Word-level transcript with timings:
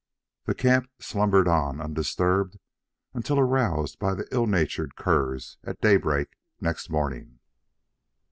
The 0.45 0.55
camp 0.55 0.89
slumbered 0.97 1.47
on 1.47 1.79
undisturbed 1.79 2.57
until 3.13 3.37
aroused 3.37 3.99
by 3.99 4.15
the 4.15 4.27
ill 4.31 4.47
natured 4.47 4.95
curs 4.95 5.59
at 5.63 5.79
daybreak 5.79 6.37
next 6.59 6.89
morning. 6.89 7.37